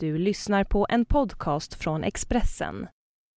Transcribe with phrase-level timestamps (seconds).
[0.00, 2.86] Du lyssnar på en podcast från Expressen.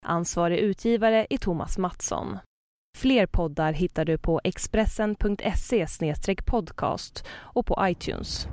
[0.06, 2.38] Ansvarig utgivare är Thomas Mattsson.
[2.98, 5.86] Fler poddar hittar du på expressen.se
[6.46, 8.48] podcast och på iTunes.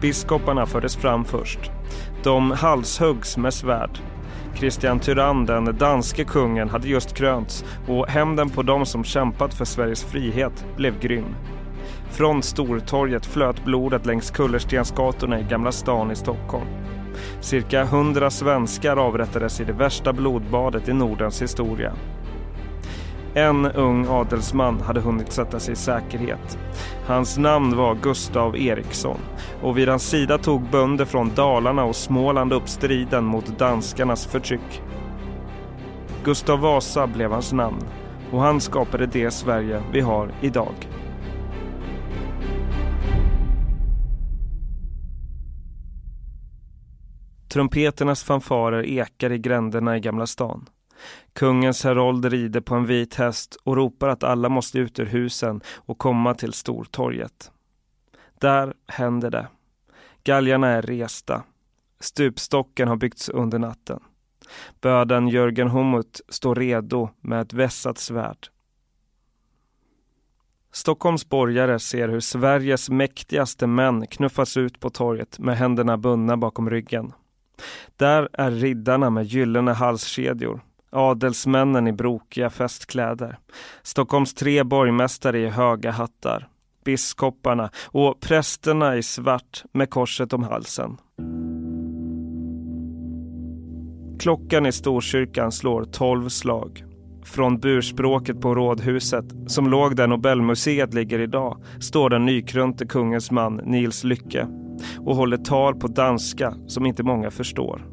[0.00, 1.70] Biskoparna fördes fram först.
[2.22, 3.98] De halshuggs med svärd.
[4.54, 9.64] Kristian Tyrann, den danske kungen, hade just krönts och hämnden på dem som kämpat för
[9.64, 11.34] Sveriges frihet blev grym.
[12.16, 16.66] Från Stortorget flöt blodet längs kullerstensgatorna i Gamla stan i Stockholm.
[17.40, 21.92] Cirka hundra svenskar avrättades i det värsta blodbadet i Nordens historia.
[23.34, 26.58] En ung adelsman hade hunnit sätta sig i säkerhet.
[27.06, 29.18] Hans namn var Gustav Eriksson
[29.62, 34.82] och vid hans sida tog bönder från Dalarna och Småland upp striden mot danskarnas förtryck.
[36.24, 37.82] Gustav Vasa blev hans namn
[38.32, 40.95] och han skapade det Sverige vi har idag.
[47.48, 50.68] Trumpeternas fanfarer ekar i gränderna i Gamla stan.
[51.32, 55.60] Kungens herold rider på en vit häst och ropar att alla måste ut ur husen
[55.76, 57.50] och komma till Stortorget.
[58.40, 59.48] Där händer det.
[60.24, 61.42] Galgarna är resta.
[62.00, 64.00] Stupstocken har byggts under natten.
[64.80, 68.48] Böden Jörgen Humut står redo med ett vässat svärd.
[70.72, 76.70] Stockholms borgare ser hur Sveriges mäktigaste män knuffas ut på torget med händerna bundna bakom
[76.70, 77.12] ryggen.
[77.96, 83.38] Där är riddarna med gyllene halskedjor, adelsmännen i brokiga festkläder,
[83.82, 86.48] Stockholms tre borgmästare i höga hattar,
[86.84, 90.96] biskoparna och prästerna i svart med korset om halsen.
[94.20, 96.84] Klockan i Storkyrkan slår tolv slag.
[97.26, 103.56] Från burspråket på rådhuset, som låg där Nobelmuseet ligger idag, står den nykrönte kungens man
[103.56, 104.46] Nils Lycke
[104.98, 107.86] och håller tal på danska som inte många förstår.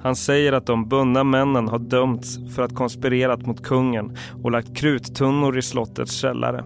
[0.00, 4.76] Han säger att de bundna männen har dömts för att konspirerat mot kungen och lagt
[4.76, 6.64] kruttunnor i slottets källare.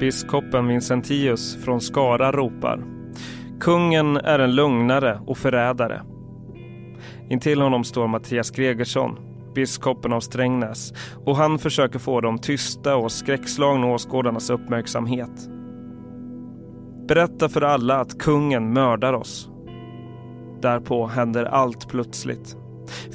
[0.00, 2.84] Biskopen Vincentius från Skara ropar
[3.60, 6.02] Kungen är en lugnare och förrädare.
[7.28, 9.18] Intill honom står Mattias Gregersson,
[9.54, 10.92] biskopen av Strängnäs
[11.24, 15.48] och han försöker få de tysta och skräckslagna åskådarnas uppmärksamhet.
[17.08, 19.50] Berätta för alla att kungen mördar oss.
[20.62, 22.56] Därpå händer allt plötsligt.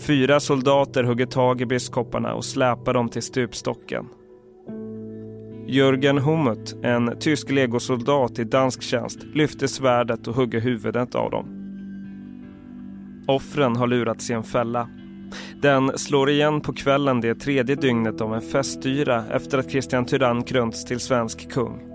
[0.08, 4.06] Fyra soldater hugger tag i biskoparna och släpar dem till stupstocken.
[5.68, 11.56] Jörgen Hummut, en tysk legosoldat i dansk tjänst, lyfter svärdet och hugger huvudet av dem.
[13.28, 14.90] Offren har lurats i en fälla.
[15.62, 20.44] Den slår igen på kvällen det tredje dygnet av en festyra efter att Kristian Tyrann
[20.44, 21.90] krönts till svensk kung.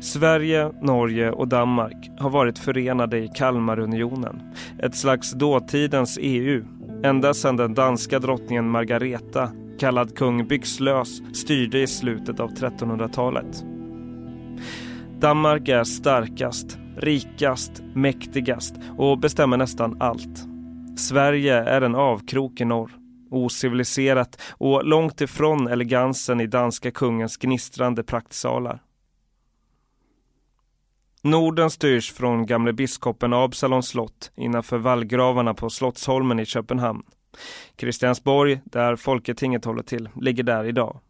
[0.00, 4.42] Sverige, Norge och Danmark har varit förenade i Kalmarunionen,
[4.82, 6.64] ett slags dåtidens EU,
[7.04, 13.64] ända sedan den danska drottningen Margareta, kallad kung Byxlös, styrde i slutet av 1300-talet.
[15.20, 20.46] Danmark är starkast, rikast, mäktigast och bestämmer nästan allt.
[20.96, 22.90] Sverige är en avkrok i norr,
[23.30, 28.82] ociviliserat och långt ifrån elegansen i danska kungens gnistrande praktsalar.
[31.22, 37.02] Norden styrs från gamle biskopen Absalons slott innanför vallgravarna på Slottsholmen i Köpenhamn.
[37.76, 41.00] Kristiansborg, där Folketinget håller till, ligger där idag.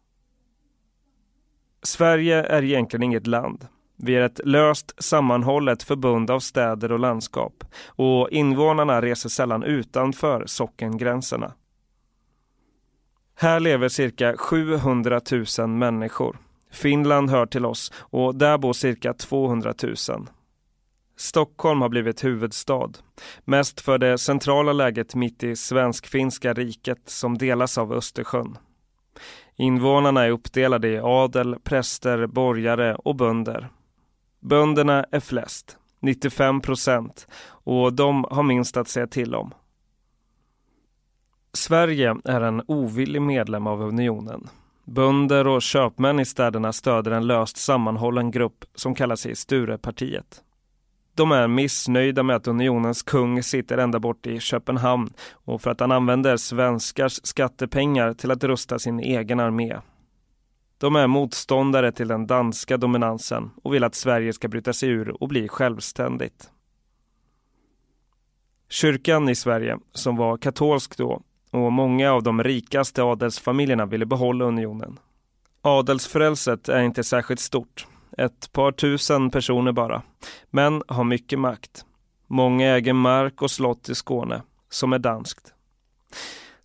[1.83, 3.67] Sverige är egentligen inget land.
[3.97, 10.43] Vi är ett löst sammanhållet förbund av städer och landskap och invånarna reser sällan utanför
[10.45, 11.53] sockengränserna.
[13.35, 15.21] Här lever cirka 700
[15.59, 16.37] 000 människor
[16.71, 19.95] Finland hör till oss och där bor cirka 200 000.
[21.17, 22.89] Stockholm har blivit huvudstad,
[23.45, 28.57] mest för det centrala läget mitt i svensk-finska riket som delas av Östersjön.
[29.55, 33.69] Invånarna är uppdelade i adel, präster, borgare och bönder.
[34.47, 39.53] Bönderna är flest, 95 procent, och de har minst att säga till om.
[41.53, 44.49] Sverige är en ovillig medlem av unionen.
[44.85, 50.43] Bönder och köpmän i städerna stöder en löst sammanhållen grupp som kallar sig Sturepartiet.
[51.15, 55.79] De är missnöjda med att unionens kung sitter ända bort i Köpenhamn och för att
[55.79, 59.77] han använder svenskars skattepengar till att rusta sin egen armé.
[60.77, 65.23] De är motståndare till den danska dominansen och vill att Sverige ska bryta sig ur
[65.23, 66.49] och bli självständigt.
[68.69, 71.21] Kyrkan i Sverige, som var katolsk då,
[71.51, 74.99] och många av de rikaste adelsfamiljerna ville behålla unionen.
[75.61, 77.87] Adelsfrälset är inte särskilt stort,
[78.17, 80.01] ett par tusen personer bara,
[80.49, 81.85] men har mycket makt.
[82.27, 85.53] Många äger mark och slott i Skåne, som är danskt.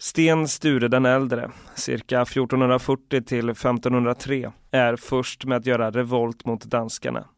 [0.02, 6.64] Sten Sture den äldre, cirka 1440 till 1503, är först med att göra revolt mot
[6.64, 7.28] danskarna.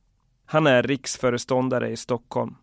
[0.47, 2.55] Han är riksföreståndare i Stockholm.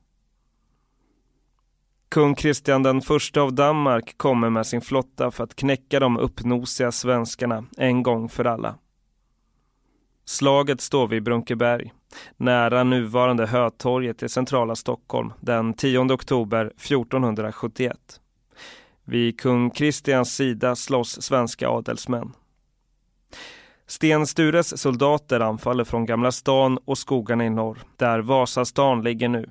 [2.09, 6.91] Kung Kristian den första av Danmark kommer med sin flotta för att knäcka de uppnosiga
[6.91, 8.75] svenskarna en gång för alla.
[10.25, 11.93] Slaget står vid Brunkeberg,
[12.37, 18.20] nära nuvarande Hötorget i centrala Stockholm den 10 oktober 1471.
[19.11, 22.33] Vid kung Kristians sida slåss svenska adelsmän.
[23.87, 29.49] Sten Stures soldater anfaller från Gamla stan och skogarna i norr, där Vasastan ligger nu,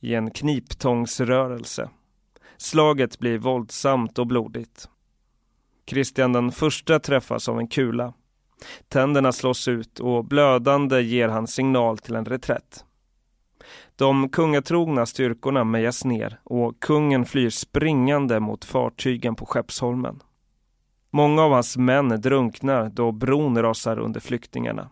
[0.00, 1.90] i en kniptångsrörelse.
[2.56, 4.88] Slaget blir våldsamt och blodigt.
[5.84, 8.12] Kristian den första träffas av en kula.
[8.88, 12.84] Tänderna slås ut och blödande ger han signal till en reträtt.
[13.96, 20.22] De kungatrogna styrkorna mejas ner och kungen flyr springande mot fartygen på Skeppsholmen.
[21.10, 24.90] Många av hans män drunknar då bron rasar under flyktingarna.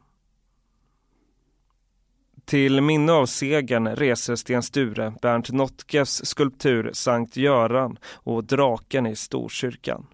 [2.45, 9.17] Till minne av segern reser Sten Sture Bernt Nottges skulptur Sankt Göran och draken i
[9.17, 10.07] Storkyrkan.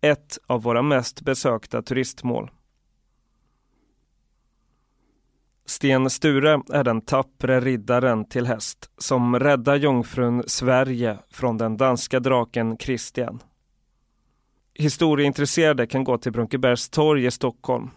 [0.00, 2.50] Ett av våra mest besökta turistmål.
[5.66, 12.20] Sten Sture är den tappre riddaren till häst som räddar jungfrun Sverige från den danska
[12.20, 13.42] draken Kristian.
[14.74, 17.90] Historieintresserade kan gå till Brunkebergs torg i Stockholm.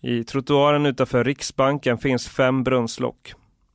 [0.00, 3.32] I trottoaren utanför Riksbanken finns fem brunnslock.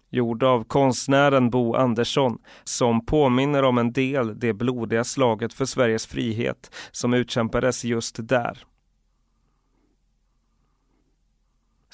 [0.09, 6.07] Gjorda av konstnären Bo Andersson som påminner om en del det blodiga slaget för Sveriges
[6.07, 8.63] frihet som utkämpades just där.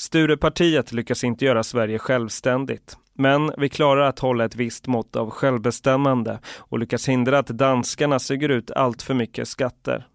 [0.01, 2.97] Sturepartiet lyckas inte göra Sverige självständigt.
[3.13, 8.19] Men vi klarar att hålla ett visst mått av självbestämmande och lyckas hindra att danskarna
[8.19, 10.07] suger ut allt för mycket skatter.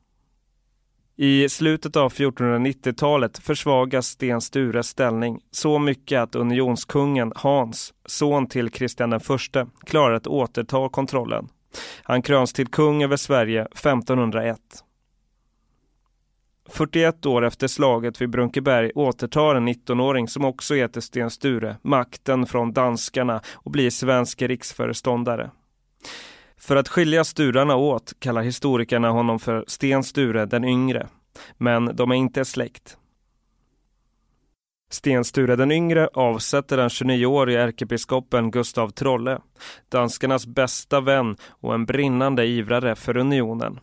[1.17, 8.71] I slutet av 1490-talet försvagas Sten Stures ställning så mycket att unionskungen Hans, son till
[8.71, 9.21] Kristian I,
[9.87, 11.49] klarar att återta kontrollen.
[12.03, 14.59] Han kröns till kung över Sverige 1501.
[16.69, 22.47] 41 år efter slaget vid Brunkeberg återtar en 19-åring som också heter Sten Sture makten
[22.47, 25.51] från danskarna och blir svensk riksföreståndare.
[26.57, 31.09] För att skilja sturarna åt kallar historikerna honom för Sten Sture den yngre,
[31.59, 32.97] men de är inte släkt.
[34.91, 39.39] Sten Sture den yngre avsätter den 29-årige ärkebiskopen Gustav Trolle,
[39.89, 43.81] danskarnas bästa vän och en brinnande ivrare för unionen.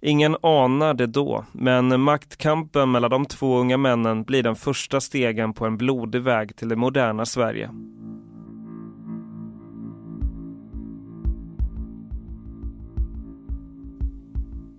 [0.00, 5.52] Ingen anar det då, men maktkampen mellan de två unga männen blir den första stegen
[5.52, 7.70] på en blodig väg till det moderna Sverige.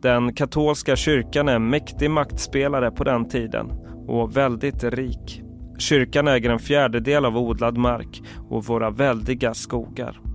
[0.02, 3.72] Den katolska kyrkan är en mäktig maktspelare på den tiden
[4.08, 5.42] och väldigt rik.
[5.78, 10.27] Kyrkan äger en fjärdedel av odlad mark och våra väldiga skogar.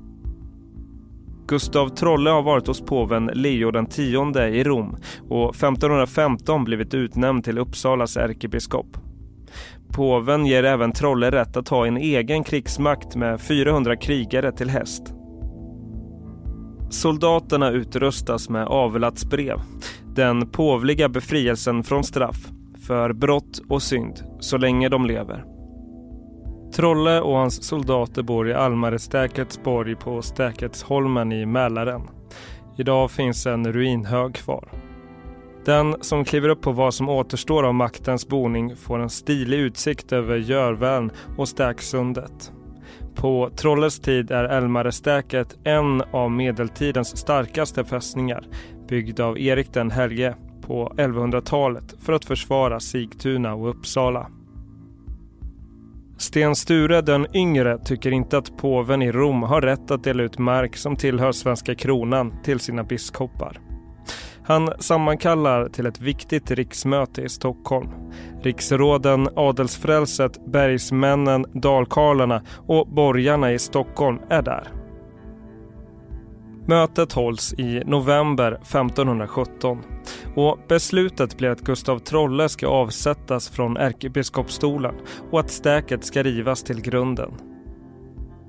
[1.46, 4.96] Gustav Trolle har varit hos påven Leo den tionde i Rom
[5.28, 8.96] och 1515 blivit utnämnd till Uppsalas ärkebiskop.
[9.92, 15.02] Påven ger även Trolle rätt att ha en egen krigsmakt med 400 krigare till häst.
[16.90, 19.60] Soldaterna utrustas med avlatsbrev,
[20.14, 22.48] den påvliga befrielsen från straff
[22.86, 25.51] för brott och synd så länge de lever.
[26.72, 32.02] Trolle och hans soldater bor i Almarestäkets borg på Stäketsholmen i Mälaren.
[32.76, 34.68] Idag finns en ruinhög kvar.
[35.64, 40.12] Den som kliver upp på vad som återstår av maktens boning får en stilig utsikt
[40.12, 42.52] över Jörvärn och Stäksundet.
[43.14, 48.46] På Trolles tid är Älmarestäket en av medeltidens starkaste fästningar
[48.88, 54.26] byggd av Erik den helge på 1100-talet för att försvara Sigtuna och Uppsala.
[56.22, 60.38] Sten Sture den yngre tycker inte att påven i Rom har rätt att dela ut
[60.38, 63.60] mark som tillhör svenska kronan till sina biskopar.
[64.44, 67.88] Han sammankallar till ett viktigt riksmöte i Stockholm.
[68.42, 74.81] Riksråden, adelsfrälset, bergsmännen, dalkarlarna och borgarna i Stockholm är där.
[76.66, 79.78] Mötet hålls i november 1517
[80.36, 84.94] och beslutet blir att Gustav Trolle ska avsättas från ärkebiskopsstolen
[85.30, 87.30] och att stäket ska rivas till grunden.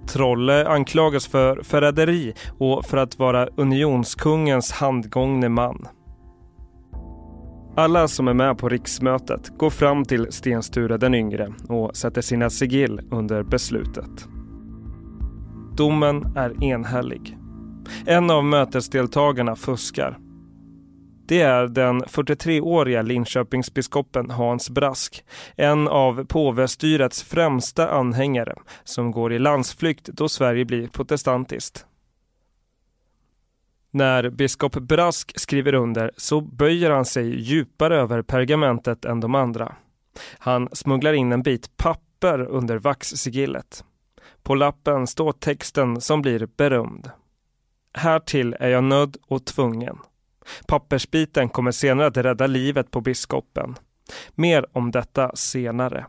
[0.08, 5.88] Trolle anklagas för förräderi och för att vara unionskungens handgångne man.
[7.75, 12.22] Alla som är med på riksmötet går fram till Sten Sture den yngre och sätter
[12.22, 14.27] sina sigill under beslutet.
[15.77, 17.38] Domen är enhällig.
[18.05, 20.17] En av mötesdeltagarna fuskar.
[21.25, 25.23] Det är den 43-åriga Linköpingsbiskopen Hans Brask,
[25.55, 31.85] en av påvestyrets främsta anhängare som går i landsflykt då Sverige blir protestantiskt.
[33.91, 39.75] När biskop Brask skriver under så böjer han sig djupare över pergamentet än de andra.
[40.37, 43.83] Han smugglar in en bit papper under vaxsigillet.
[44.43, 47.11] På lappen står texten som blir berömd.
[47.93, 49.97] Härtill är jag nödd och tvungen.
[50.67, 53.75] Pappersbiten kommer senare att rädda livet på biskopen.
[54.31, 56.05] Mer om detta senare.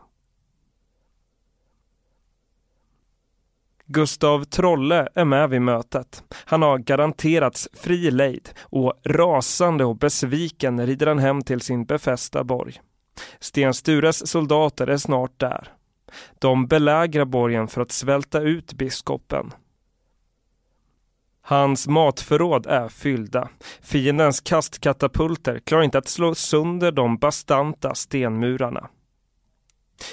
[3.87, 6.23] Gustav Trolle är med vid mötet.
[6.45, 12.43] Han har garanterats fri lejd och rasande och besviken rider han hem till sin befästa
[12.43, 12.81] borg.
[13.39, 15.73] Sten Stures soldater är snart där.
[16.39, 19.51] De belägrar borgen för att svälta ut biskopen.
[21.47, 23.49] Hans matförråd är fyllda.
[23.81, 28.89] Fiendens kastkatapulter klarar inte att slå sönder de bastanta stenmurarna.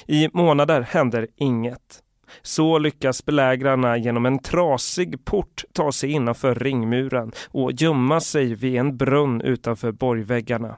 [0.07, 2.03] I månader händer inget.
[2.43, 8.77] Så lyckas belägrarna genom en trasig port ta sig innanför ringmuren och gömma sig vid
[8.77, 10.77] en brunn utanför borgväggarna.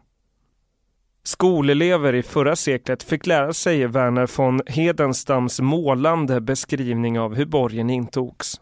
[1.25, 7.91] Skolelever i förra seklet fick lära sig Werner von Hedenstams målande beskrivning av hur borgen
[7.91, 8.61] intogs.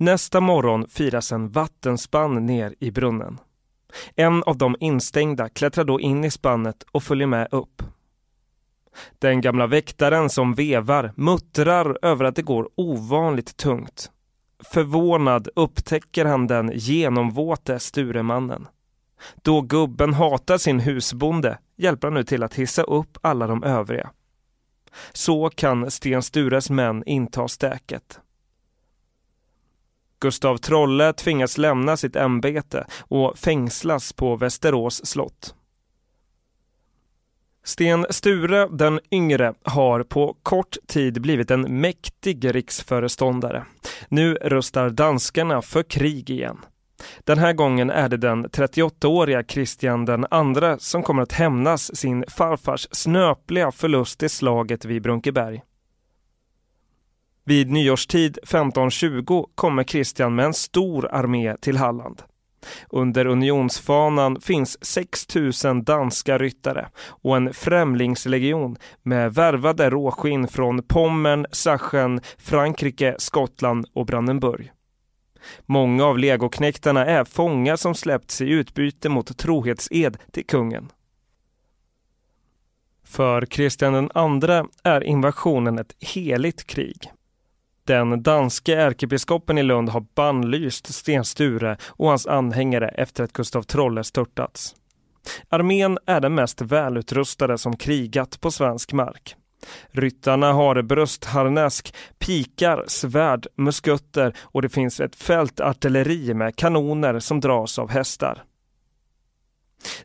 [0.00, 3.38] Nästa morgon firas en vattenspann ner i brunnen.
[4.16, 7.82] En av de instängda klättrar då in i spannet och följer med upp.
[9.18, 14.10] Den gamla väktaren som vevar muttrar över att det går ovanligt tungt.
[14.64, 18.68] Förvånad upptäcker han den genomvåte Sturemannen.
[19.42, 24.10] Då gubben hatar sin husbonde hjälper han nu till att hissa upp alla de övriga.
[25.12, 28.20] Så kan Sten Stures män inta stäket.
[30.20, 35.54] Gustav Trolle tvingas lämna sitt ämbete och fängslas på Västerås slott.
[37.64, 43.64] Sten Sture den yngre har på kort tid blivit en mäktig riksföreståndare.
[44.08, 46.58] Nu rustar danskarna för krig igen.
[47.24, 52.24] Den här gången är det den 38-åriga Kristian den andre som kommer att hämnas sin
[52.28, 55.62] farfars snöpliga förlust i slaget vid Brunkeberg.
[57.50, 62.22] Vid nyårstid 1520 kommer Kristian med en stor armé till Halland.
[62.90, 65.26] Under unionsfanan finns 6
[65.64, 74.06] 000 danska ryttare och en främlingslegion med värvade råskinn från Pommern, Sachsen, Frankrike, Skottland och
[74.06, 74.72] Brandenburg.
[75.66, 80.88] Många av legoknektarna är fångar som släppts i utbyte mot trohetsed till kungen.
[83.04, 87.10] För Kristian II är invasionen ett heligt krig.
[87.90, 93.62] Den danske ärkebiskopen i Lund har bannlyst Sten Sture och hans anhängare efter att Gustav
[93.62, 94.74] Trolle störtats.
[95.48, 99.36] Armén är den mest välutrustade som krigat på svensk mark.
[99.90, 107.78] Ryttarna har bröstharnesk, pikar, svärd, muskötter och det finns ett fältartilleri med kanoner som dras
[107.78, 108.42] av hästar.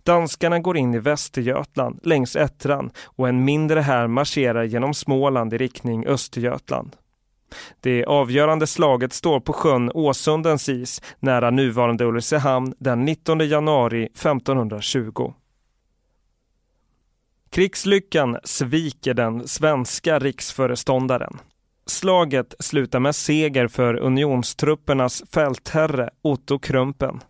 [0.04, 5.58] Danskarna går in i Västergötland längs Ättran och en mindre här marscherar genom Småland i
[5.58, 6.96] riktning Östergötland.
[7.82, 15.34] Det avgörande slaget står på sjön Åsundens is nära nuvarande Ulricehamn den 19 januari 1520.
[17.50, 21.38] Krigslyckan sviker den svenska riksföreståndaren.
[21.86, 27.22] Slaget slutar med seger för unionstruppernas fältherre Otto Krumpen.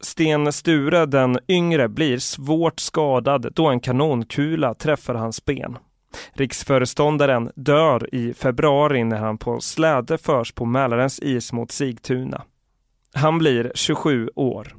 [0.00, 5.78] Sten Sture den yngre blir svårt skadad då en kanonkula träffar hans ben.
[6.32, 12.42] Riksföreståndaren dör i februari när han på släde förs på Mälarens is mot Sigtuna.
[13.14, 14.76] Han blir 27 år.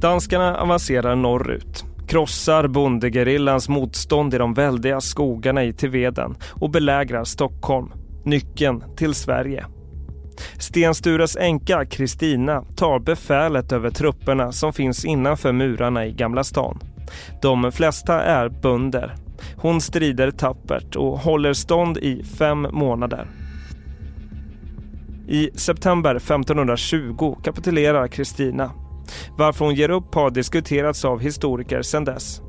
[0.00, 7.92] Danskarna avancerar norrut, krossar bondegerillans motstånd i de väldiga skogarna i Tiveden och belägrar Stockholm,
[8.24, 9.66] nyckeln till Sverige.
[10.58, 16.78] Sten Stures änka Kristina tar befälet över trupperna som finns innanför murarna i Gamla stan.
[17.42, 19.14] De flesta är bönder.
[19.56, 23.26] Hon strider tappert och håller stånd i fem månader.
[25.28, 28.70] I september 1520 kapitulerar Kristina.
[29.36, 32.40] Varför hon ger upp har diskuterats av historiker sedan dess.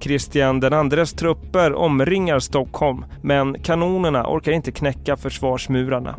[0.00, 0.62] Kristian
[0.92, 6.16] IIs trupper omringar Stockholm men kanonerna orkar inte knäcka försvarsmurarna.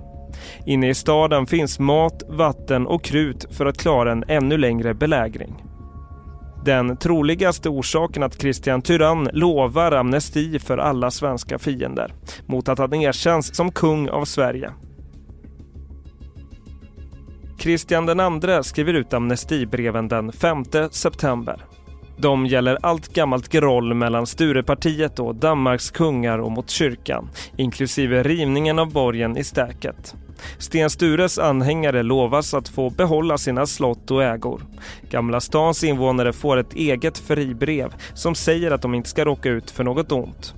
[0.65, 5.63] Inne i staden finns mat, vatten och krut för att klara en ännu längre belägring.
[6.65, 12.13] Den troligaste orsaken att Kristian Tyrann lovar amnesti för alla svenska fiender
[12.45, 14.71] mot att han erkänns som kung av Sverige.
[17.59, 21.65] Kristian II skriver ut amnestibreven den 5 september.
[22.21, 28.79] De gäller allt gammalt groll mellan Sturepartiet och Danmarks kungar och mot kyrkan, inklusive rivningen
[28.79, 30.15] av borgen i Stäket.
[30.57, 34.61] Sten Stures anhängare lovas att få behålla sina slott och ägor.
[35.09, 39.71] Gamla stans invånare får ett eget fribrev som säger att de inte ska råka ut
[39.71, 40.53] för något ont.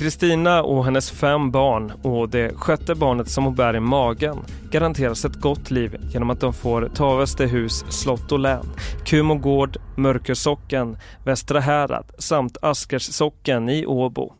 [0.00, 4.38] Kristina och hennes fem barn och det sjätte barnet som hon bär i magen
[4.70, 8.66] garanteras ett gott liv genom att de får Tavestehus slott och län,
[9.04, 14.32] Kumo gård, Mörkersocken, Västra Härad samt Askerssocken i Åbo.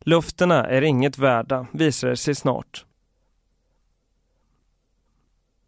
[0.00, 2.84] Lufterna är inget värda, visar det sig snart.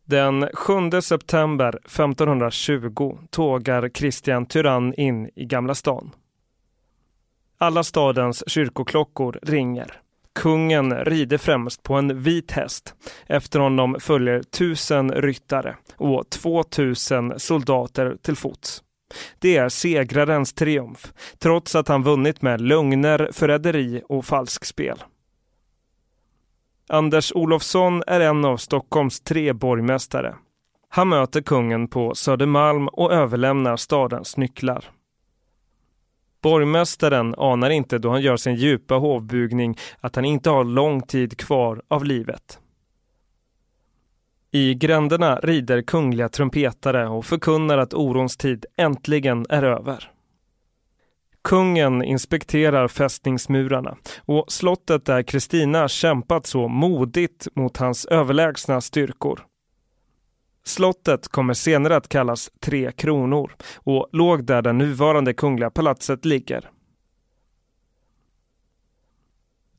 [0.04, 6.10] Den 7 september 1520 tågar Kristian Tyrann in i Gamla stan.
[7.62, 10.00] Alla stadens kyrkoklockor ringer.
[10.34, 12.94] Kungen rider främst på en vit häst.
[13.26, 18.82] Efter honom följer tusen ryttare och två tusen soldater till fots.
[19.38, 25.02] Det är segrarens triumf, trots att han vunnit med lögner, förräderi och falskspel.
[26.88, 30.34] Anders Olofsson är en av Stockholms tre borgmästare.
[30.88, 34.84] Han möter kungen på Södermalm och överlämnar stadens nycklar.
[36.42, 41.36] Borgmästaren anar inte då han gör sin djupa hovbugning att han inte har lång tid
[41.36, 42.58] kvar av livet.
[44.50, 50.10] I gränderna rider kungliga trumpetare och förkunnar att orons tid äntligen är över.
[51.44, 59.46] Kungen inspekterar fästningsmurarna och slottet där Kristina kämpat så modigt mot hans överlägsna styrkor.
[60.64, 66.70] Slottet kommer senare att kallas Tre Kronor och låg där det nuvarande kungliga palatset ligger.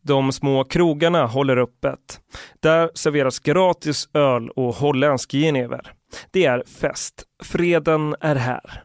[0.01, 2.21] De små krogarna håller öppet.
[2.59, 5.93] Där serveras gratis öl och holländsk genever.
[6.31, 7.23] Det är fest.
[7.43, 8.83] Freden är här.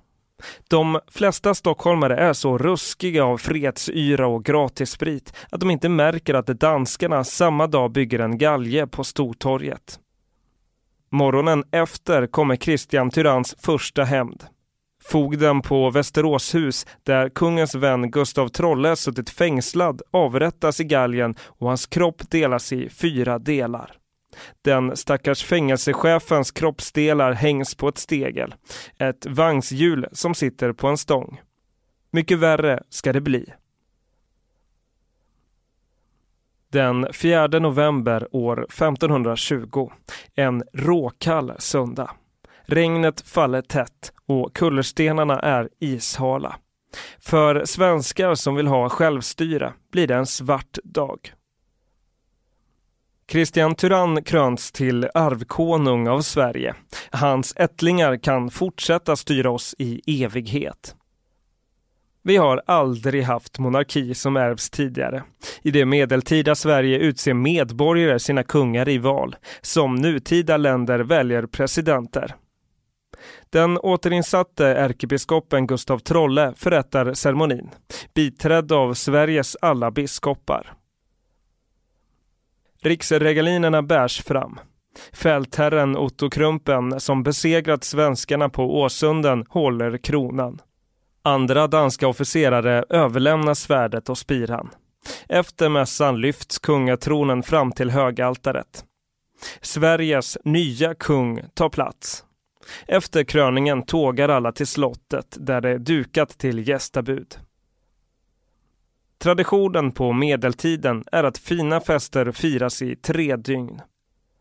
[0.68, 6.46] De flesta stockholmare är så ruskiga av fredsyra och gratissprit att de inte märker att
[6.46, 9.98] danskarna samma dag bygger en galge på Stortorget.
[11.10, 14.44] Morgonen efter kommer Kristian Tyranns första hämnd.
[15.04, 21.86] Fogden på Västeråshus, där kungens vän Gustav Trolle suttit fängslad, avrättas i galgen och hans
[21.86, 23.92] kropp delas i fyra delar.
[24.64, 28.54] Den stackars fängelsechefens kroppsdelar hängs på ett stegel,
[28.98, 31.40] ett vagnshjul som sitter på en stång.
[32.10, 33.52] Mycket värre ska det bli.
[36.72, 39.90] Den 4 november år 1520,
[40.34, 42.10] en råkall söndag.
[42.62, 46.56] Regnet faller tätt och kullerstenarna är ishala.
[47.18, 51.32] För svenskar som vill ha självstyre blir det en svart dag.
[53.26, 56.74] Kristian Tyrann kröns till arvkonung av Sverige.
[57.10, 60.94] Hans ättlingar kan fortsätta styra oss i evighet.
[62.28, 65.22] Vi har aldrig haft monarki som ärvs tidigare.
[65.62, 69.36] I det medeltida Sverige utser medborgare sina kungar i val.
[69.60, 72.34] Som nutida länder väljer presidenter.
[73.50, 77.70] Den återinsatte ärkebiskopen Gustav Trolle förrättar ceremonin,
[78.14, 80.72] biträdd av Sveriges alla biskopar.
[82.82, 84.58] Riksregalinerna bärs fram.
[85.12, 90.60] Fältherren Otto Krumpen som besegrat svenskarna på Åsunden håller kronan.
[91.28, 94.70] Andra danska officerare överlämnar svärdet och spiran.
[95.28, 98.84] Efter mässan lyfts kungatronen fram till högaltaret.
[99.60, 102.24] Sveriges nya kung tar plats.
[102.86, 107.38] Efter kröningen tågar alla till slottet där det är dukat till gästabud.
[109.18, 113.80] Traditionen på medeltiden är att fina fester firas i tre dygn.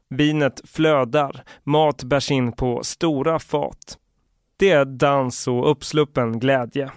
[0.10, 3.98] Vinet flödar, mat bärs in på stora fat.
[4.60, 6.92] Det är dans och uppsluppen glädje.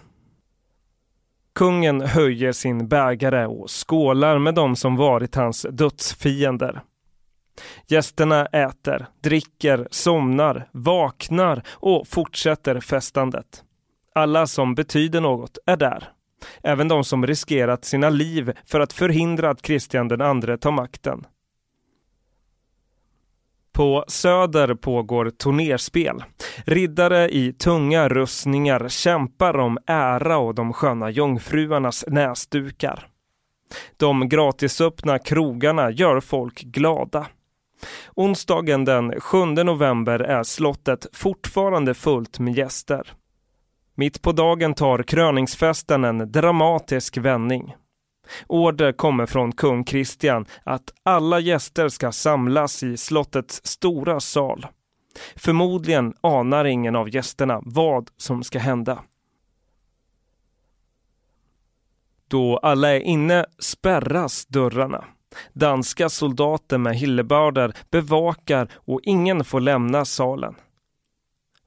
[1.54, 6.82] Kungen höjer sin bägare och skålar med dem som varit hans dödsfiender.
[7.86, 13.64] Gästerna äter, dricker, somnar, vaknar och fortsätter festandet.
[14.14, 16.08] Alla som betyder något är där.
[16.62, 21.26] Även de som riskerat sina liv för att förhindra att Kristian II tar makten.
[23.72, 26.22] På Söder pågår turnerspel.
[26.64, 33.06] Riddare i tunga rustningar kämpar om ära och de sköna jungfruarnas näsdukar.
[33.96, 37.26] De gratisöppna krogarna gör folk glada.
[38.14, 43.12] Onsdagen den 7 november är slottet fortfarande fullt med gäster.
[43.94, 47.74] Mitt på dagen tar kröningsfesten en dramatisk vändning.
[48.46, 54.66] Order kommer från kung Kristian att alla gäster ska samlas i slottets stora sal.
[55.36, 59.02] Förmodligen anar ingen av gästerna vad som ska hända.
[62.28, 65.04] Då alla är inne spärras dörrarna.
[65.52, 70.54] Danska soldater med hillebarder bevakar och ingen får lämna salen.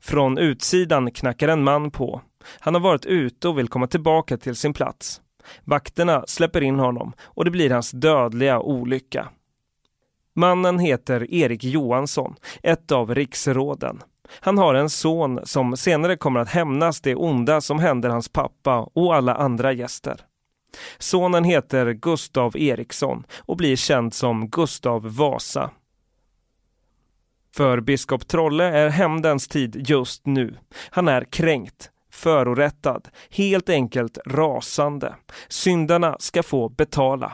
[0.02, 2.22] Från utsidan knackar en man på.
[2.60, 5.22] Han har varit ute och vill komma tillbaka till sin plats.
[5.64, 9.30] Vakterna släpper in honom och det blir hans dödliga olycka.
[10.36, 14.02] Mannen heter Erik Johansson, ett av riksråden.
[14.40, 18.90] Han har en son som senare kommer att hämnas det onda som händer hans pappa
[18.94, 20.22] och alla andra gäster.
[20.98, 25.72] Sonen heter Gustav Eriksson och blir känd som Gustav Vasa.
[27.56, 30.58] För biskop Trolle är hämndens tid just nu.
[30.90, 35.16] Han är kränkt, förorättad, helt enkelt rasande.
[35.48, 37.34] Syndarna ska få betala.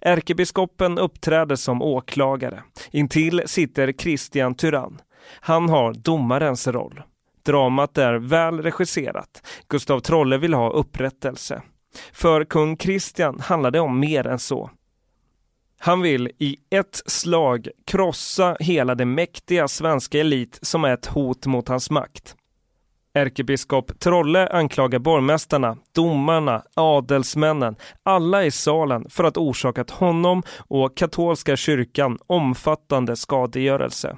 [0.00, 2.62] Ärkebiskopen uppträder som åklagare.
[2.90, 5.00] Intill sitter Christian Tyrann.
[5.40, 7.02] Han har domarens roll.
[7.44, 9.46] Dramat är väl regisserat.
[9.68, 11.62] Gustav Trolle vill ha upprättelse.
[12.12, 14.70] För kung Kristian handlar det om mer än så.
[15.78, 21.46] Han vill i ett slag krossa hela det mäktiga svenska elit som är ett hot
[21.46, 22.36] mot hans makt.
[23.14, 31.56] Ärkebiskop Trolle anklagar borgmästarna, domarna, adelsmännen, alla i salen för att orsakat honom och katolska
[31.56, 34.16] kyrkan omfattande skadegörelse.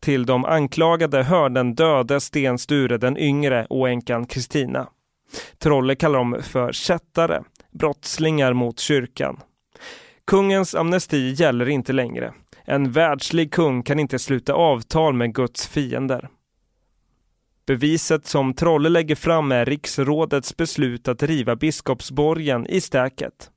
[0.00, 4.88] Till de anklagade hör den döde Sten Sture den yngre och änkan Kristina.
[5.58, 9.40] Trolle kallar dem för kättare, brottslingar mot kyrkan.
[10.26, 12.32] Kungens amnesti gäller inte längre.
[12.64, 16.28] En världslig kung kan inte sluta avtal med Guds fiender.
[17.66, 23.50] Beviset som Trolle lägger fram är riksrådets beslut att riva Biskopsborgen i Stäket.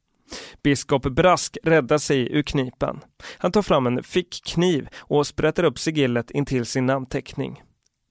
[0.63, 2.99] Biskop Brask räddar sig ur knipan.
[3.37, 7.63] Han tar fram en fickkniv och sprätter upp sigillet intill sin namnteckning.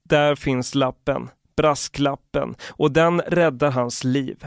[0.09, 4.47] Där finns lappen, brasklappen, och den räddar hans liv.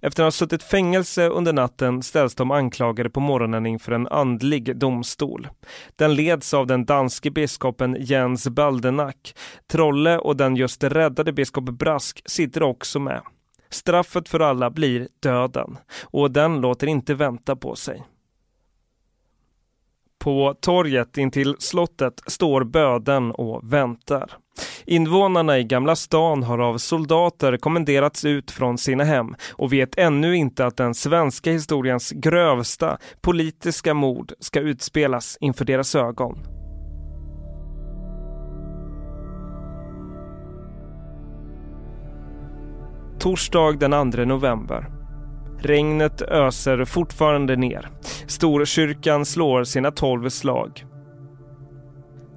[0.00, 4.76] Efter att ha suttit fängelse under natten ställs de anklagade på morgonen inför en andlig
[4.76, 5.48] domstol.
[5.96, 9.34] Den leds av den danske biskopen Jens Baldenak.
[9.70, 13.22] Trolle och den just räddade biskop Brask sitter också med.
[13.70, 18.02] Straffet för alla blir döden och den låter inte vänta på sig.
[20.18, 24.36] På torget intill slottet står böden och väntar.
[24.84, 30.36] Invånarna i Gamla stan har av soldater kommenderats ut från sina hem och vet ännu
[30.36, 36.38] inte att den svenska historiens grövsta politiska mord ska utspelas inför deras ögon.
[43.18, 44.97] Torsdag den 2 november.
[45.60, 47.88] Regnet öser fortfarande ner.
[48.26, 50.84] Storkyrkan slår sina tolv slag.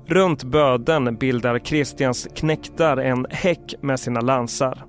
[0.07, 4.85] Runt böden bildar Kristians knäktar en häck med sina lansar.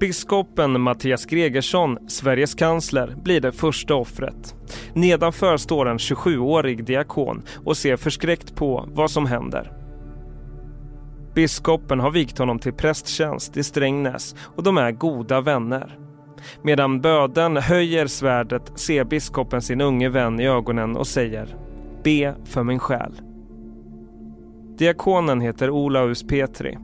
[0.00, 4.54] Biskopen Mattias Gregersson, Sveriges kansler, blir det första offret.
[4.94, 9.72] Nedanför står en 27-årig diakon och ser förskräckt på vad som händer.
[11.34, 16.05] Biskopen har vigt honom till prästtjänst i Strängnäs och de är goda vänner.
[16.62, 21.56] Medan böden höjer svärdet ser biskopen sin unge vän i ögonen och säger
[22.04, 23.12] Be för min själ.
[24.78, 26.78] Diakonen heter Olaus Petri.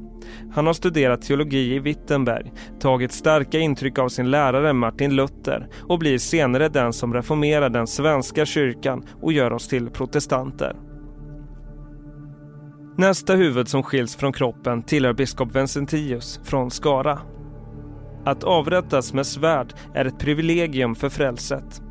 [0.52, 5.98] Han har studerat teologi i Wittenberg, tagit starka intryck av sin lärare Martin Luther och
[5.98, 10.76] blir senare den som reformerar den svenska kyrkan och gör oss till protestanter.
[12.96, 17.18] Nästa huvud som skiljs från kroppen tillhör biskop Vincentius från Skara.
[18.24, 21.82] Att avrättas med svärd är ett privilegium för frälset.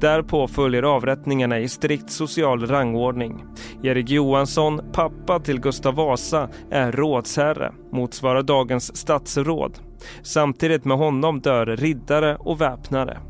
[0.00, 3.44] Därpå följer avrättningarna i strikt social rangordning.
[3.82, 9.78] Erik Johansson, pappa till Gustav Vasa, är rådsherre, motsvarar dagens statsråd.
[10.22, 13.20] Samtidigt med honom dör riddare och väpnare.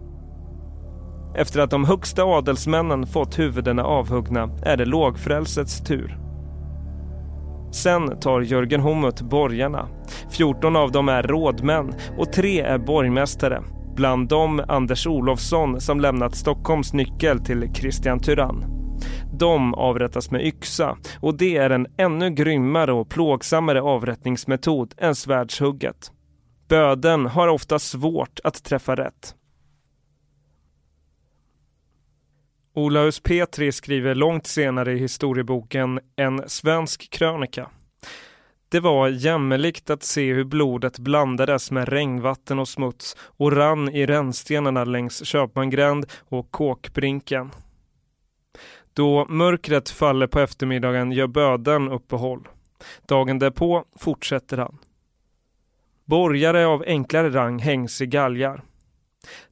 [1.35, 6.22] Efter att de högsta adelsmännen fått huvudena avhuggna är det lågfrälsets tur.
[7.73, 9.89] Sen tar Jörgen Homut borgarna.
[10.31, 13.63] 14 av dem är rådmän och tre är borgmästare.
[13.97, 18.65] Bland dem Anders Olofsson som lämnat Stockholms nyckel till Christian Tyrann.
[19.39, 26.13] De avrättas med yxa och det är en ännu grymmare och plågsammare avrättningsmetod än svärdshugget.
[26.69, 29.35] Böden har ofta svårt att träffa rätt.
[32.75, 37.71] Olaus Petri skriver långt senare i historieboken En svensk krönika.
[38.69, 44.07] Det var jämmerligt att se hur blodet blandades med regnvatten och smuts och rann i
[44.07, 47.51] rännstenarna längs Köpmangränd och Kåkbrinken.
[48.93, 52.49] Då mörkret faller på eftermiddagen gör böden uppehåll.
[53.09, 54.79] Dagen därpå fortsätter han.
[56.05, 58.63] Borgare av enklare rang hängs i galgar.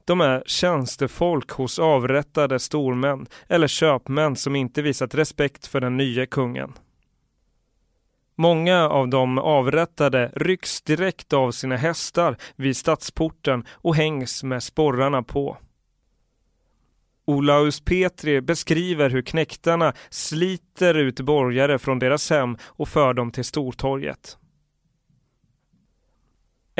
[0.04, 6.26] De är tjänstefolk hos avrättade stormän eller köpmän som inte visat respekt för den nya
[6.26, 6.72] kungen.
[8.36, 15.22] Många av de avrättade rycks direkt av sina hästar vid stadsporten och hängs med sporrarna
[15.22, 15.56] på.
[17.24, 23.44] Olaus Petri beskriver hur knäktarna sliter ut borgare från deras hem och för dem till
[23.44, 24.39] Stortorget.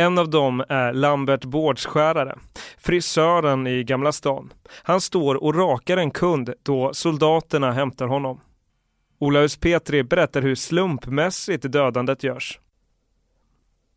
[0.00, 2.38] En av dem är Lambert Bårdskärare,
[2.78, 4.52] frisören i Gamla stan.
[4.82, 8.40] Han står och rakar en kund då soldaterna hämtar honom.
[9.18, 12.60] Olaus Petri berättar hur slumpmässigt dödandet görs.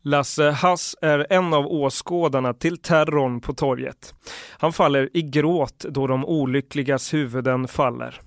[0.02, 4.14] Lasse Hass är en av åskådarna till terrorn på torget.
[4.58, 8.20] Han faller i gråt då de olyckligas huvuden faller.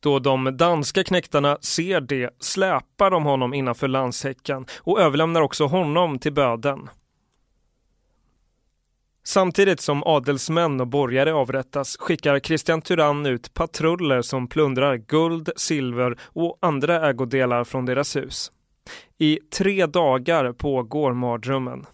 [0.00, 6.18] Då de danska knäktarna ser det släpar de honom innanför landshäcken och överlämnar också honom
[6.18, 6.88] till böden.
[9.24, 16.18] Samtidigt som adelsmän och borgare avrättas skickar Kristian Tyrann ut patruller som plundrar guld, silver
[16.22, 18.52] och andra ägodelar från deras hus.
[19.18, 21.86] I tre dagar pågår mardrömmen.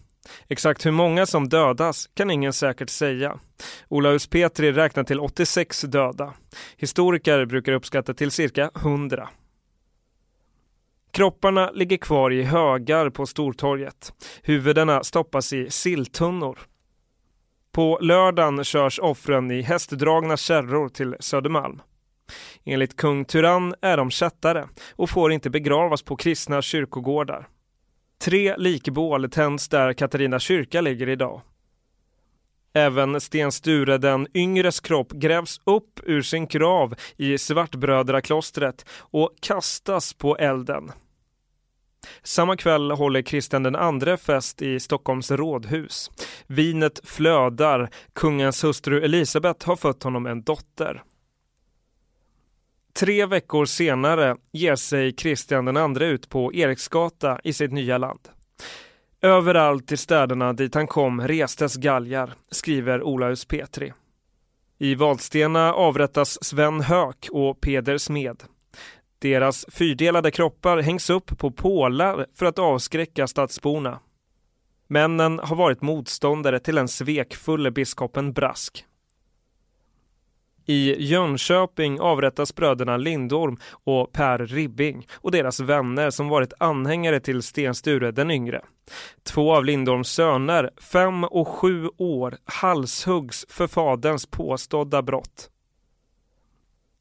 [0.48, 3.38] Exakt hur många som dödas kan ingen säkert säga.
[3.88, 6.34] Olaus Petri räknar till 86 döda.
[6.76, 9.28] Historiker brukar uppskatta till cirka 100.
[11.12, 14.12] Kropparna ligger kvar i högar på Stortorget.
[14.42, 16.58] Huvudena stoppas i silltunnor.
[17.72, 21.82] På lördagen körs offren i hästdragna kärror till Södermalm.
[22.64, 27.48] Enligt kung Tyrann är de kättare och får inte begravas på kristna kyrkogårdar.
[28.22, 31.40] Tre likbål tänds där Katarina kyrka ligger idag.
[32.74, 40.14] Även Sten Sture den yngres kropp grävs upp ur sin grav i Svartbrödraklostret och kastas
[40.14, 40.92] på elden.
[42.22, 46.10] Samma kväll håller Kristian den andre fest i Stockholms rådhus.
[46.46, 51.02] Vinet flödar, kungens hustru Elisabet har fött honom en dotter.
[52.94, 58.28] Tre veckor senare ger sig Kristian den andre ut på Eriksgata i sitt nya land.
[59.22, 63.92] Överallt i städerna dit han kom restes galgar, skriver Olaus Petri.
[64.78, 68.42] I Vadstena avrättas Sven Höök och Peder Smed.
[69.18, 74.00] Deras fyrdelade kroppar hängs upp på pålar för att avskräcka stadsborna.
[74.88, 78.84] Männen har varit motståndare till den svekfulle biskopen Brask.
[80.66, 87.42] I Jönköping avrättas bröderna Lindorm och Per Ribbing och deras vänner som varit anhängare till
[87.42, 88.60] Sten Sture den yngre.
[89.22, 95.48] Två av Lindorms söner, fem och sju år, halshuggs för faderns påstådda brott.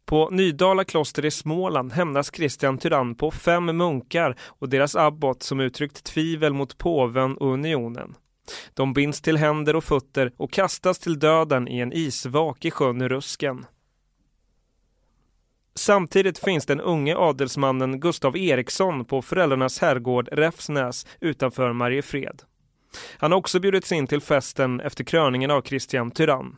[0.05, 5.59] På Nydala kloster i Småland hämnas Kristian Tyrann på fem munkar och deras abbot som
[5.59, 8.15] uttryckt tvivel mot påven och unionen.
[8.73, 13.09] De binds till händer och fötter och kastas till döden i en isvak i sjön
[13.09, 13.65] Rusken.
[15.75, 22.41] Samtidigt finns den unge adelsmannen Gustav Eriksson på föräldrarnas herrgård Räfsnäs utanför Mariefred.
[23.17, 26.55] Han har också bjudits in till festen efter kröningen av Kristian Tyrann.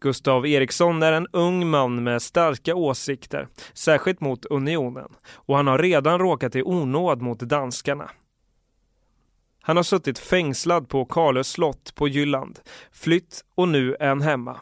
[0.00, 5.78] Gustav Eriksson är en ung man med starka åsikter, särskilt mot unionen, och han har
[5.78, 8.10] redan råkat i onåd mot danskarna.
[9.64, 12.60] Han har suttit fängslad på Karlö slott på Jylland,
[12.92, 14.60] flytt och nu är han hemma.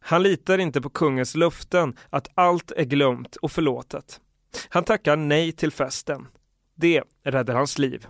[0.00, 4.20] Han litar inte på kungens löften att allt är glömt och förlåtet.
[4.68, 6.26] Han tackar nej till festen.
[6.74, 8.06] Det räddar hans liv.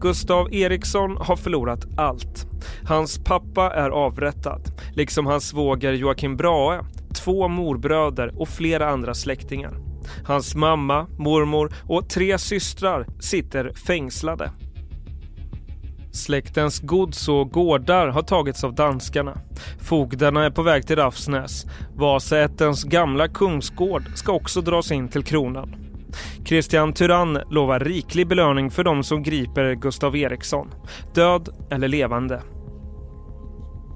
[0.00, 2.46] Gustav Eriksson har förlorat allt.
[2.84, 4.62] Hans pappa är avrättad,
[4.94, 9.85] liksom hans svåger Joakim Brahe, två morbröder och flera andra släktingar.
[10.24, 14.50] Hans mamma, mormor och tre systrar sitter fängslade.
[16.12, 19.38] Släktens gods och gårdar har tagits av danskarna.
[19.80, 21.66] Fogdarna är på väg till Rafsnäs.
[21.94, 25.74] Vasaättens gamla kungsgård ska också dras in till kronan.
[26.44, 30.74] Kristian Tyrann lovar riklig belöning för de som griper Gustav Eriksson,
[31.14, 32.42] död eller levande.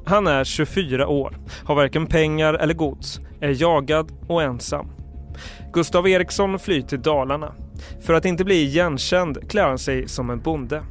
[0.07, 4.87] Han är 24 år, har varken pengar eller gods, är jagad och ensam.
[5.73, 7.55] Gustav Eriksson flyr till Dalarna.
[8.01, 10.83] För att inte bli igenkänd klär han sig som en bonde.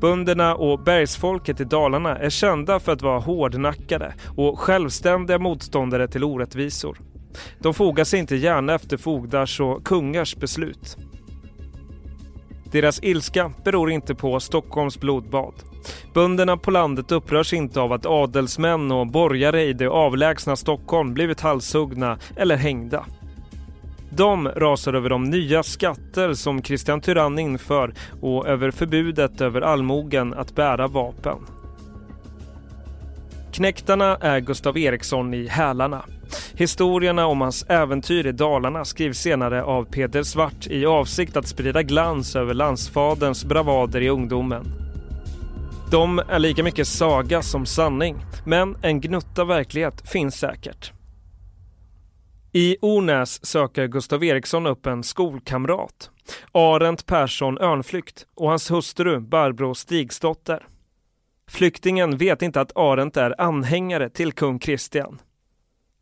[0.00, 6.24] Bönderna och bergsfolket i Dalarna är kända för att vara hårdnackade och självständiga motståndare till
[6.24, 6.98] orättvisor.
[7.58, 10.96] De fogar sig inte gärna efter fogdars och kungars beslut.
[12.72, 15.54] Deras ilska beror inte på Stockholms blodbad.
[16.14, 21.40] Bönderna på landet upprörs inte av att adelsmän och borgare i det avlägsna Stockholm blivit
[21.40, 23.06] halshuggna eller hängda.
[24.16, 30.34] De rasar över de nya skatter som Kristian Tyrann inför och över förbudet över allmogen
[30.34, 31.38] att bära vapen.
[33.52, 36.04] Knäktarna är Gustav Eriksson i Hälarna.
[36.54, 41.82] Historierna om hans äventyr i Dalarna skrivs senare av Peter Svart i avsikt att sprida
[41.82, 44.64] glans över landsfaderns bravader i ungdomen.
[45.90, 50.93] De är lika mycket saga som sanning, men en gnutta verklighet finns säkert.
[52.56, 56.10] I Ornäs söker Gustav Eriksson upp en skolkamrat,
[56.52, 60.66] Arent Persson Örnflykt och hans hustru Barbro Stigsdotter.
[61.50, 65.20] Flyktingen vet inte att Arent är anhängare till kung Kristian.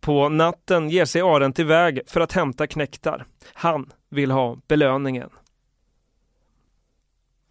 [0.00, 3.26] På natten ger sig Arent iväg för att hämta knäktar.
[3.52, 5.30] Han vill ha belöningen.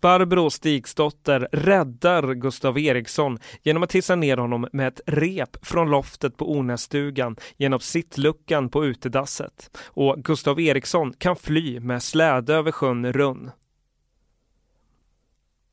[0.02, 6.38] Barbro Stigsdotter räddar Gustav Eriksson genom att hissa ner honom med ett rep från loftet
[6.38, 13.14] på Ornässtugan genom sittluckan på utedasset och Gustav Eriksson kan fly med släde över sjön
[13.14, 13.52] Runn.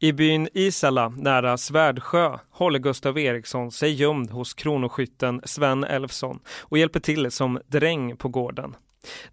[0.01, 6.79] I byn Isala nära Svärdsjö håller Gustav Eriksson sig gömd hos kronoskytten Sven Elfsson och
[6.79, 8.77] hjälper till som dräng på gården.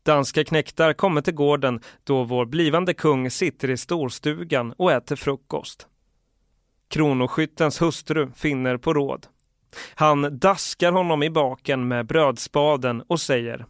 [0.04, 5.88] Danska knäktar kommer till gården då vår blivande kung sitter i storstugan och äter frukost.
[6.88, 9.28] Kronoskyttens hustru finner på råd.
[9.96, 13.66] Han daskar honom i baken med brödspaden och säger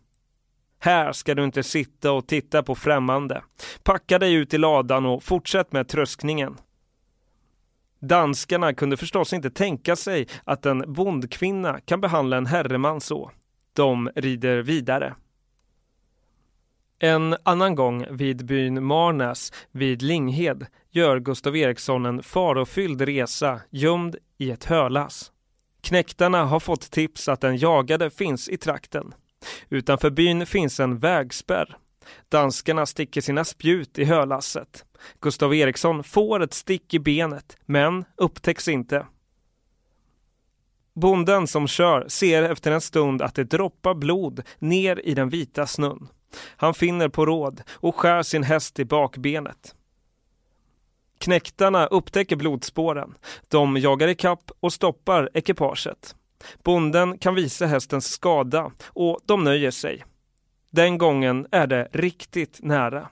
[0.85, 3.43] här ska du inte sitta och titta på främmande.
[3.83, 6.57] Packa dig ut i ladan och fortsätt med tröskningen.
[7.99, 13.31] Danskarna kunde förstås inte tänka sig att en bondkvinna kan behandla en herreman så.
[13.73, 15.15] De rider vidare.
[16.99, 24.15] En annan gång vid byn Marnäs vid Linghed gör Gustav Eriksson en farofylld resa gömd
[24.37, 25.31] i ett hölass.
[25.81, 29.13] Knäktarna har fått tips att den jagade finns i trakten.
[29.69, 31.77] Utanför byn finns en vägspärr.
[32.29, 34.85] Danskarna sticker sina spjut i hölasset.
[35.21, 39.05] Gustav Eriksson får ett stick i benet, men upptäcks inte.
[40.93, 45.67] Bonden som kör ser efter en stund att det droppar blod ner i den vita
[45.67, 46.07] snön.
[46.57, 49.75] Han finner på råd och skär sin häst i bakbenet.
[51.17, 53.15] Knäktarna upptäcker blodspåren.
[53.47, 56.15] De jagar ikapp och stoppar ekipaget.
[56.63, 60.03] Bonden kan visa hästens skada och de nöjer sig.
[60.69, 63.07] Den gången är det riktigt nära.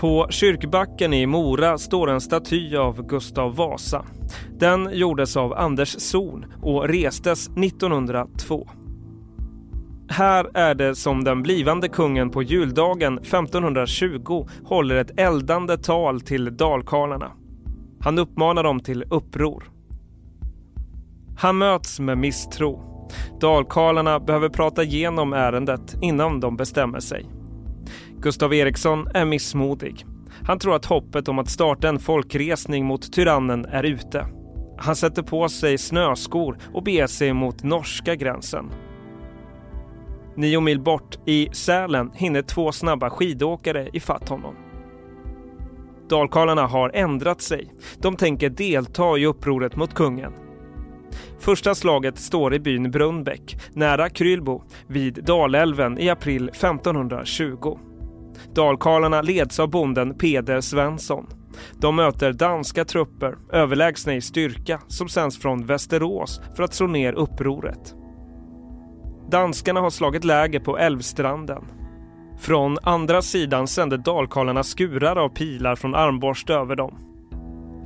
[0.00, 4.04] På kyrkbacken i Mora står en staty av Gustav Vasa.
[4.58, 8.68] Den gjordes av Anders Zorn och restes 1902.
[10.08, 16.56] Här är det som den blivande kungen på juldagen 1520 håller ett eldande tal till
[16.56, 17.32] dalkarlarna.
[18.00, 19.64] Han uppmanar dem till uppror.
[21.38, 22.80] Han möts med misstro.
[23.40, 27.37] Dalkarlarna behöver prata igenom ärendet innan de bestämmer sig.
[28.20, 30.06] Gustav Eriksson är missmodig.
[30.42, 34.26] Han tror att hoppet om att starta en folkresning mot tyrannen är ute.
[34.78, 38.70] Han sätter på sig snöskor och beger sig mot norska gränsen.
[40.36, 44.54] Nio mil bort i Sälen hinner två snabba skidåkare ifatt honom.
[46.10, 47.74] Dalkarlarna har ändrat sig.
[47.98, 50.32] De tänker delta i upproret mot kungen.
[51.38, 57.87] Första slaget står i byn Brunnbäck, nära Krylbo, vid Dalälven i april 1520.
[58.54, 61.26] Dalkarlarna leds av bonden Peder Svensson.
[61.80, 67.12] De möter danska trupper, överlägsna i styrka, som sänds från Västerås för att slå ner
[67.12, 67.94] upproret.
[69.30, 71.64] Danskarna har slagit läger på älvstranden.
[72.38, 76.98] Från andra sidan sände dalkarlarna skurar av pilar från armborst över dem.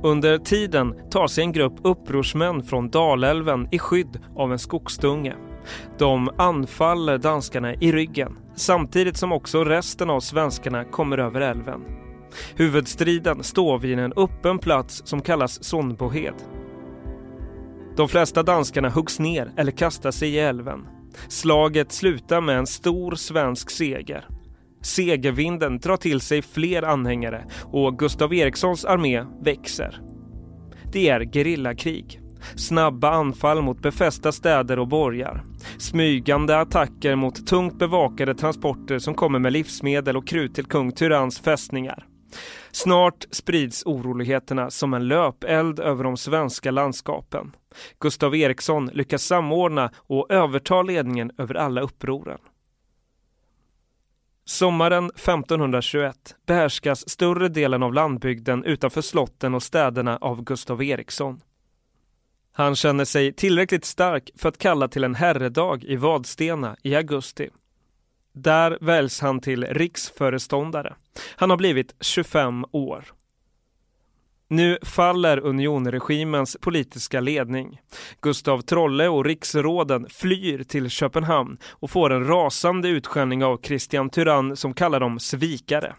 [0.03, 5.35] Under tiden tar sig en grupp upprorsmän från Dalälven i skydd av en skogsdunge.
[5.97, 11.81] De anfaller danskarna i ryggen samtidigt som också resten av svenskarna kommer över älven.
[12.55, 16.33] Huvudstriden står vid en öppen plats som kallas Sundbohed.
[17.97, 20.87] De flesta danskarna huggs ner eller kastar sig i älven.
[21.27, 24.27] Slaget slutar med en stor svensk seger.
[24.81, 30.01] Segervinden drar till sig fler anhängare och Gustav Erikssons armé växer.
[30.91, 32.22] Det är gerillakrig
[32.55, 35.43] snabba anfall mot befästa städer och borgar,
[35.77, 41.39] smygande attacker mot tungt bevakade transporter som kommer med livsmedel och krut till kung Tyrans
[41.39, 42.07] fästningar.
[42.71, 47.55] Snart sprids oroligheterna som en löpeld över de svenska landskapen.
[47.99, 52.39] Gustav Eriksson lyckas samordna och överta ledningen över alla upproren.
[54.45, 61.41] Sommaren 1521 behärskas större delen av landbygden utanför slotten och städerna av Gustav Eriksson.
[62.55, 67.49] Han känner sig tillräckligt stark för att kalla till en herredag i Vadstena i augusti.
[68.33, 70.95] Där väljs han till riksföreståndare.
[71.35, 73.05] Han har blivit 25 år.
[74.47, 77.81] Nu faller unionregimens politiska ledning.
[78.21, 84.57] Gustav Trolle och riksråden flyr till Köpenhamn och får en rasande utskällning av Kristian Tyrann
[84.57, 85.95] som kallar dem svikare.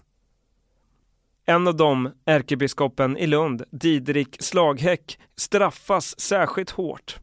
[1.46, 7.16] En av dem, ärkebiskopen i Lund, Didrik Slaghäck, straffas särskilt hårt.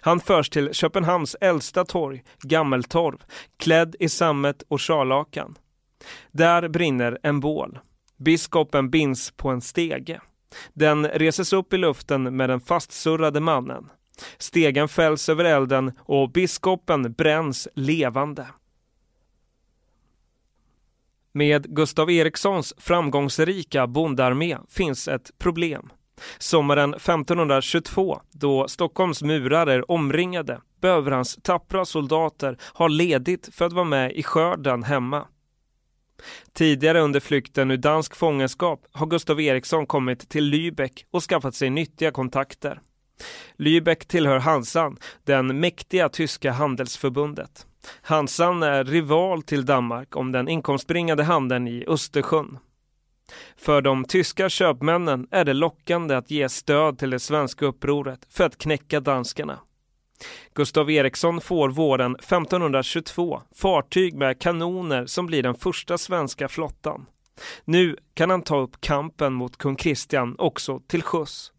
[0.00, 3.16] Han förs till Köpenhamns äldsta torg, Gammeltorv,
[3.56, 5.58] klädd i sammet och scharlakan.
[6.32, 7.78] Där brinner en bål.
[8.16, 10.20] Biskopen binds på en stege.
[10.74, 13.88] Den reses upp i luften med den fastsurrade mannen.
[14.38, 18.46] Stegen fälls över elden och biskopen bränns levande.
[21.32, 25.90] Med Gustav Erikssons framgångsrika bondarmé finns ett problem.
[26.38, 33.72] Sommaren 1522, då Stockholms murar är omringade, behöver hans tappra soldater ha ledigt för att
[33.72, 35.26] vara med i skörden hemma.
[36.52, 41.70] Tidigare under flykten ur dansk fångenskap har Gustav Eriksson kommit till Lübeck och skaffat sig
[41.70, 42.80] nyttiga kontakter.
[43.56, 47.66] Lübeck tillhör Hansan, den mäktiga tyska handelsförbundet.
[48.02, 52.58] Hansan är rival till Danmark om den inkomstbringande handeln i Östersjön.
[53.56, 58.44] För de tyska köpmännen är det lockande att ge stöd till det svenska upproret för
[58.44, 59.58] att knäcka danskarna.
[60.54, 67.06] Gustav Eriksson får våren 1522 fartyg med kanoner som blir den första svenska flottan.
[67.64, 71.52] Nu kan han ta upp kampen mot kung Kristian också till sjöss.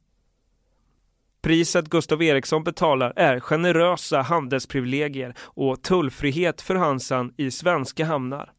[1.41, 8.53] Priset Gustav Eriksson betalar är generösa handelsprivilegier och tullfrihet för Hansan i svenska hamnar.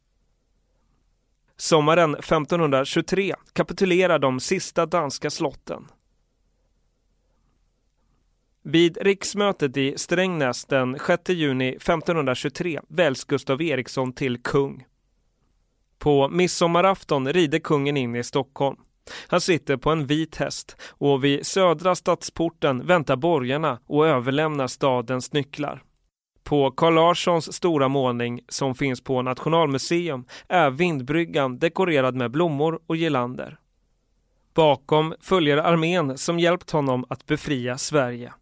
[1.57, 5.87] Sommaren 1523 kapitulerar de sista danska slotten.
[8.63, 14.85] Vid riksmötet i Strängnäs den 6 juni 1523 väljs Gustav Eriksson till kung.
[15.99, 18.77] På midsommarafton rider kungen in i Stockholm.
[19.27, 25.33] Han sitter på en vit häst och vid södra stadsporten väntar borgarna och överlämnar stadens
[25.33, 25.83] nycklar.
[26.43, 32.95] På Carl Larssons stora målning som finns på Nationalmuseum är vindbryggan dekorerad med blommor och
[32.95, 33.57] girlander.
[34.53, 38.33] Bakom följer armén som hjälpt honom att befria Sverige.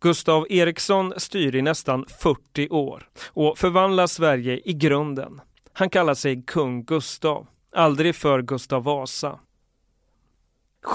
[0.00, 5.40] Gustav Eriksson styr i nästan 40 år och förvandlar Sverige i grunden.
[5.72, 9.38] Han kallar sig kung Gustav, aldrig för Gustav Vasa.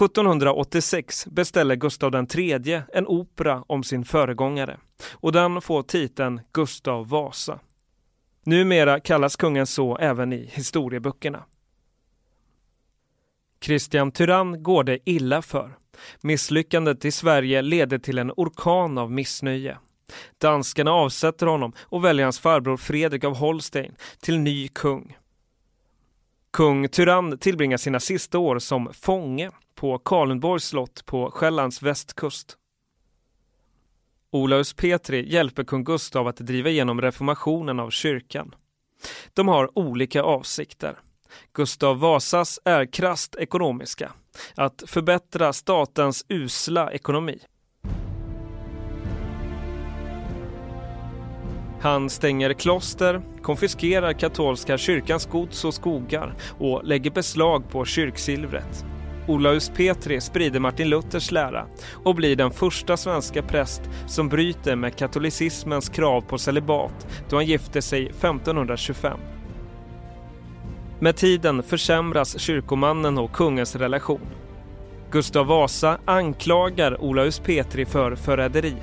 [0.02, 4.78] 1786 beställer Gustav III en opera om sin föregångare
[5.14, 7.60] och den får titeln Gustav Vasa.
[8.44, 11.44] Numera kallas kungen så även i historieböckerna.
[13.60, 15.78] Kristian Tyrann går det illa för.
[16.22, 19.78] Misslyckandet i Sverige leder till en orkan av missnöje.
[20.38, 25.18] Danskarna avsätter honom och väljer hans farbror Fredrik av Holstein till ny kung.
[26.56, 32.58] Kung Tyrann tillbringar sina sista år som fånge på Karlenborgs slott på Själlands västkust.
[34.32, 38.56] Olaus Petri hjälper kung Gustav att driva igenom reformationen av kyrkan.
[39.34, 41.00] De har olika avsikter.
[41.54, 44.14] Gustav Vasas är krast ekonomiska,
[44.56, 47.40] att förbättra statens usla ekonomi.
[51.86, 58.86] Han stänger kloster, konfiskerar katolska kyrkans gods och skogar och lägger beslag på kyrksilvret.
[59.28, 61.66] Olaus Petri sprider Martin Luthers lära
[62.04, 67.46] och blir den första svenska präst som bryter med katolicismens krav på celibat då han
[67.46, 69.20] gifter sig 1525.
[71.00, 74.45] Med tiden försämras kyrkomannen och kungens relation.
[75.16, 78.76] Gustav Vasa anklagar Olaus Petri för förräderi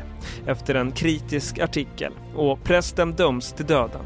[0.47, 4.01] efter en kritisk artikel och prästen döms till döden.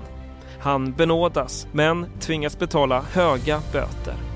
[0.61, 4.36] Han benådas men tvingas betala höga böter.